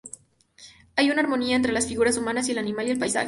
[0.95, 3.19] Hay una armonía entre las figuras humanas, el animal y el paisaje.